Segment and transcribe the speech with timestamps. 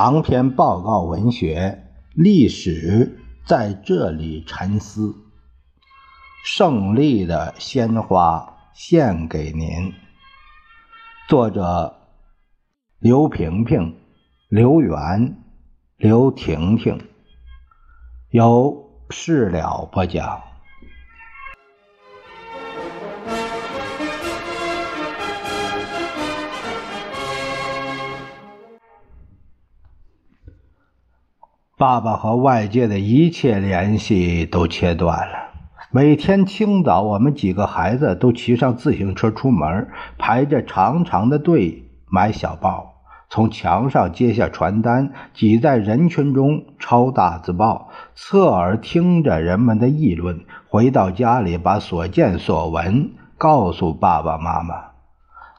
[0.00, 5.12] 长篇报告文学历史在这里沉思，
[6.44, 9.92] 胜利的鲜花献给您。
[11.28, 11.96] 作者：
[13.00, 13.96] 刘萍萍、
[14.48, 15.42] 刘源、
[15.96, 17.04] 刘婷婷，
[18.30, 20.40] 由事了播讲。
[31.78, 35.34] 爸爸和外界的一切联系都切断了。
[35.92, 39.86] 每天清早，我们几个孩子都骑上自行车出门，
[40.18, 42.94] 排着长长的队买小报，
[43.30, 50.40] 从墙上揭下传单，挤在人群中抄大字报，侧耳听着人们的议论。
[50.68, 54.87] 回到家里，把所见所闻告诉爸爸妈妈。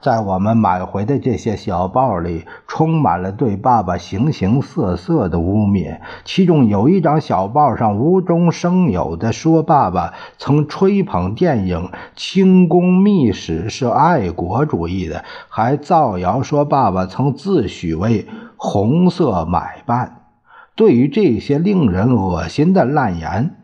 [0.02, 6.00] 在我们买回的这些小报里，充满了对爸爸形形色色的污蔑。
[6.24, 11.78] 其中有一张小报上无中生有的说，爸爸曾吹捧电影
[12.16, 20.28] 《清宫秘史》是爱国主义的，还造谣说爸爸曾自诩为红色买办。
[20.76, 23.58] 对于这些令人恶心的烂言，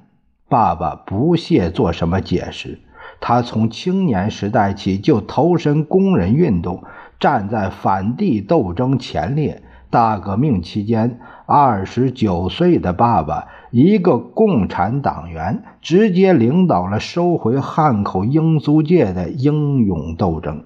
[0.50, 2.82] 爸爸不屑做什么解释。
[3.20, 6.84] 他从青年时代起就投身工人运动，
[7.20, 9.62] 站在反帝斗争前列。
[9.90, 20.64] 大革命期间，二十九岁的爸爸，一个共产党员，直接领导了收回汉口英租界的英勇斗争。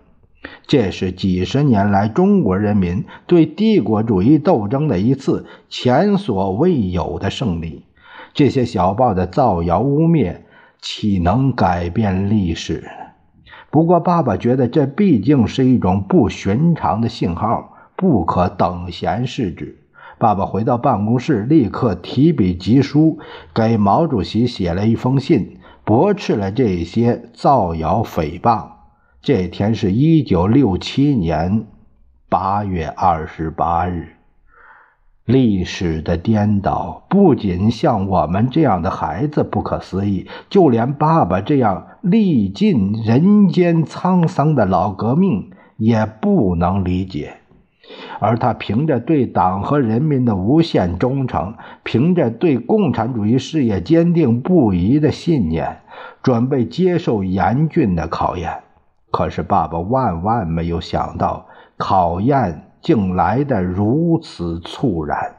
[0.65, 7.83] 这是几十年来中国人民对帝国主义斗争的一次前所未有的胜利。
[8.33, 10.37] 这些小报的造谣污蔑。
[10.81, 12.89] 岂能改变历史？
[13.71, 19.77] 不过，爸爸觉得这毕竟是一种不寻常的信号，不可等闲视之。
[20.17, 23.19] 爸爸回到办公室，立刻提笔疾书，
[23.53, 28.67] 给毛主席写了一封信，驳斥了这些造谣诽谤。
[29.21, 31.67] 这天是一九六七年
[32.27, 34.18] 八月二十八日。
[35.29, 47.35] 历史的颠倒不仅像我们这样的孩子不可思议，就连爸爸这样历尽人间沧桑的老革命也不能理解。
[48.17, 51.53] 而他凭着对党和人民的无限忠诚，
[51.83, 55.77] 凭着对共产主义事业坚定不移的信念，
[56.23, 58.63] 准备接受严峻的考验。
[59.11, 61.45] 可是爸爸万万没有想到，
[61.77, 62.63] 考验。
[62.81, 65.35] 竟来得如此猝然。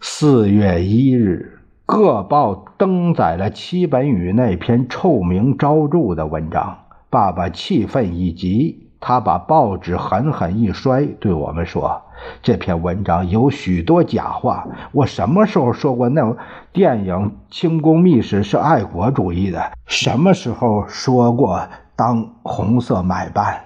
[0.00, 6.78] 四月一日，各报登载了戚本禹那篇臭名昭著的文章。
[7.10, 12.02] 爸爸气愤已极，他把报纸狠狠一摔，对我们说
[12.40, 14.68] ：“这篇文章有许多假话。
[14.92, 16.36] 我什么时候说过那
[16.72, 17.14] 电影
[17.50, 19.72] 《清宫秘史》是爱国主义的？
[19.86, 23.64] 什么时候说过当红色买办？”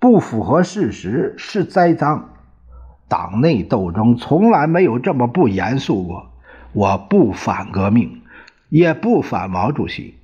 [0.00, 2.24] 不符合事实是栽赃，
[3.06, 6.30] 党内斗争从来没有这么不严肃过。
[6.72, 8.22] 我不反革命，
[8.70, 10.14] 也不反毛主席。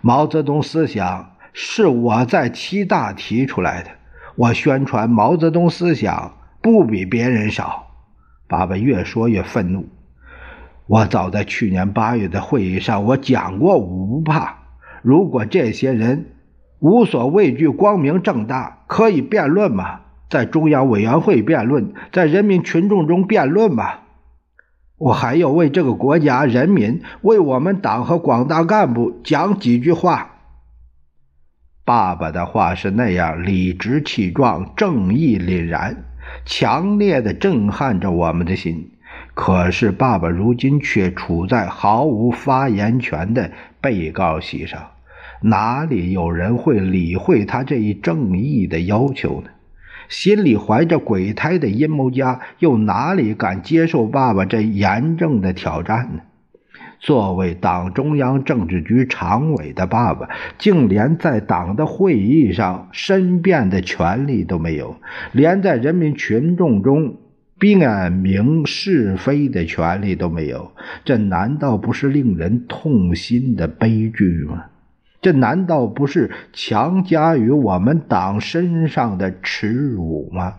[0.00, 3.90] 毛泽东思想是我在七大提出来的，
[4.36, 7.88] 我宣传毛泽东思想不比别人少。
[8.48, 9.86] 爸爸越说越愤怒。
[10.86, 14.60] 我早在去年八月的会议上，我讲过五不怕。
[15.02, 16.24] 如果这些人。
[16.80, 20.00] 无所畏惧，光明正大，可以辩论吗？
[20.28, 24.00] 在中央委员会辩论，在人民群众中辩论吗？
[24.96, 30.30] 我还要为这个国家人民，为我们党和广大干部讲几句话。
[31.84, 36.04] 爸爸的话是那样理直气壮、正义凛然，
[36.44, 38.92] 强烈的震撼着我们的心。
[39.34, 43.50] 可是，爸爸如今却处在毫无发言权的
[43.80, 44.80] 被告席上。
[45.42, 49.50] 哪里有人会理会他这一正义的要求呢？
[50.08, 56.22] 心里怀着鬼胎的阴谋家又哪里敢接受爸爸这严正的挑战呢？
[56.98, 60.28] 作为党中央政治局常委的爸爸，
[60.58, 64.96] 竟连在党的会议上申辩的权利都没有，
[65.32, 67.14] 连在人民群众中
[67.58, 70.72] 辨明是非的权利都没有，
[71.04, 74.64] 这难道不是令人痛心的悲剧吗？
[75.20, 80.54] 这难道不是强加于我们党身上的耻辱吗？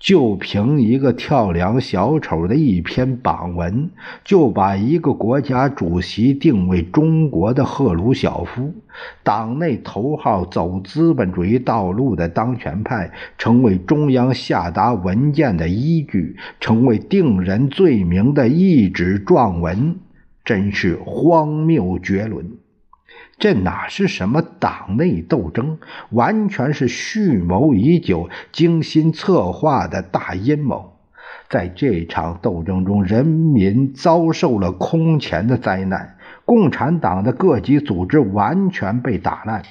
[0.00, 3.90] 就凭一个跳梁小丑的一篇榜文，
[4.22, 8.74] 就把一个国家主席定为中国的赫鲁晓夫，
[9.22, 19.96] 党内头号走资本主义道路的当权派，成为中央下达文件的依据，成为定人罪名的一纸状文，
[20.44, 22.58] 真是荒谬绝伦。
[23.36, 25.78] 这哪是什么党内斗争，
[26.10, 30.92] 完全是蓄谋已久、精心策划的大阴谋。
[31.50, 39.62] 在这场斗争中，人民遭受了空前的灾难，共产党的各级组织完全被打烂，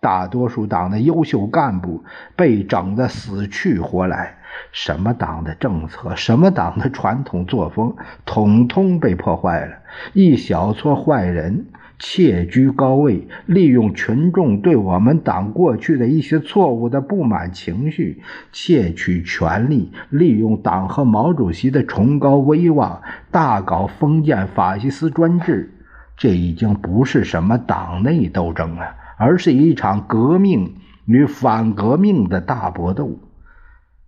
[0.00, 2.04] 大多数党的优秀干部
[2.36, 4.36] 被整得死去活来，
[4.70, 9.76] 什么党的政策、什么党的传统作风，统统被破坏了。
[10.12, 11.66] 一小撮坏人。
[11.98, 18.22] 窃居高位，利用群众对我们党过去的一些错误的不满情绪，
[18.52, 25.74] 窃取权力，利用党和毛主席的崇高威望，大搞封建法西斯专制。
[26.16, 30.74] 这已经不是什么党内斗争了，而是一场革命
[31.04, 33.18] 与反革命的大搏斗。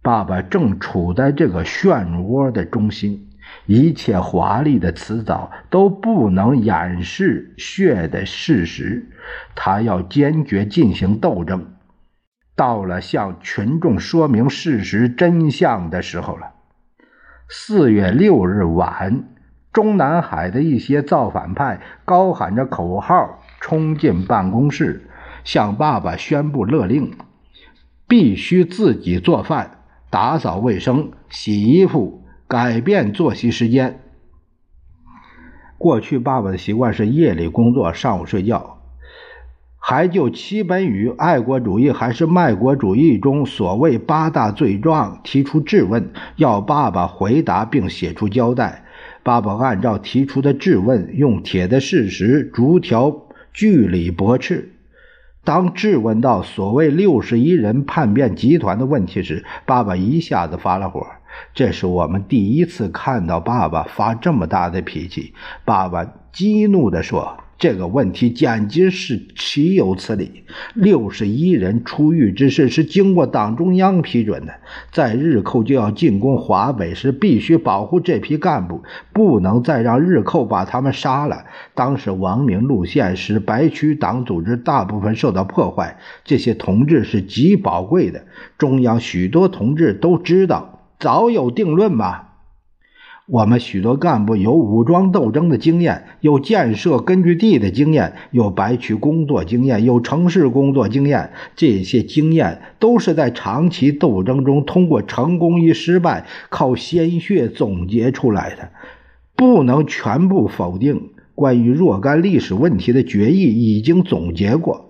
[0.03, 3.30] 爸爸正处在这个漩涡的中心。
[3.67, 9.11] 一切华丽的辞藻都不能掩饰血的事实。
[9.55, 11.75] 他要坚决进行斗争。
[12.57, 16.53] 到了向群众说明事实真相的时候了。
[17.49, 19.25] 四月六日晚，
[19.73, 25.09] 中南海的一些造反派高喊着口号冲进办公室，
[25.43, 27.17] 向爸爸宣布勒令：
[28.07, 29.79] 必须自己做饭、
[30.11, 32.20] 打扫卫生、洗衣服。
[32.51, 34.01] 改变作息时间。
[35.79, 38.79] 过去，爸爸的习惯是夜里工作，上午睡觉。
[39.79, 48.85] 还就七本与爱国主义还是卖国主义中所谓八大罪状提出质问，要爸爸回答并写出交代。
[49.23, 54.73] 爸爸按照提出的质问，用铁的事实逐条据理驳斥。
[55.45, 61.07] 当质问到所谓六十一人叛变集团的问题时，爸爸一下子发了火。
[61.55, 65.35] 这是我们第一次看到爸爸发这么大的脾气。
[65.65, 70.45] 爸爸激怒地说：“这个问题简直是岂有此理！
[70.75, 74.55] 六十一人出狱之事是经过党中央批准的，
[74.93, 81.45] 在日寇就要进攻华北时，必须保护这批干部，不能再让日寇把他们杀了。
[81.75, 88.25] 当时亡命路线使白区党组织大部分受到破坏，这些同志是极宝贵的。
[88.57, 92.29] 中央许多同志都知道。”早有定论吧。
[93.27, 101.31] 我们许多干部有武装斗争的经验，有建设根据地的经验，有白区工作经验，有城市工作经验。
[101.55, 108.71] 这些经验都是在长期斗争中通过成功与失败、靠鲜血总结出来的，
[109.37, 111.11] 不能全部否定。
[111.37, 114.90] 关于若干历史问题的决议已经总结过。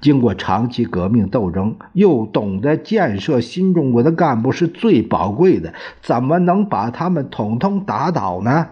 [0.00, 8.68] 经过长期革命斗争，又懂得建设新中国的干部是最宝贵的，怎么能把他们统统打倒呢？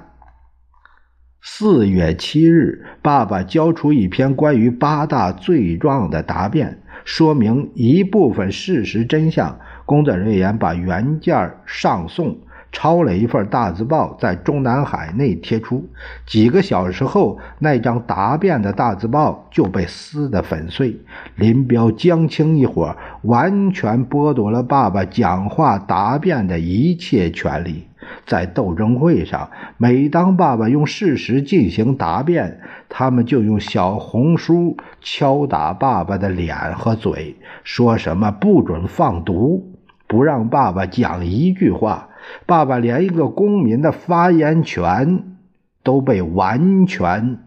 [1.40, 9.58] 四月七日，爸爸交出一篇关于八大罪状的答辩，说明一部分事实真相。
[9.86, 12.38] 工作人员把原件上送。
[12.70, 15.88] 抄了一份大字报，在中南海内贴出。
[16.26, 20.96] 几个小时后，那张答辩的大字报就被撕得粉碎。
[21.34, 27.84] 林彪、江青一伙完全剥夺了爸爸讲话答辩的一切权利。
[28.24, 39.74] 在斗争会上，每当爸爸用事实进行答辩，他们就用小红书敲打爸爸的脸和嘴，说什么不准放毒，
[40.06, 42.07] 不让爸爸讲一句话。
[42.46, 45.36] 爸爸连一个公民的发言权
[45.82, 47.38] 都被完全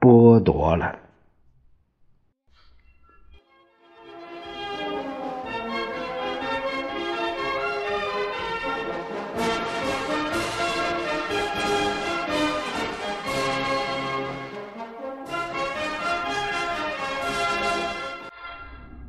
[0.00, 0.98] 剥夺了。